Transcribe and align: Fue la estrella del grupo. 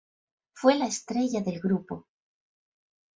Fue 0.55 0.73
la 0.79 0.87
estrella 0.87 1.41
del 1.41 1.59
grupo. 1.59 2.07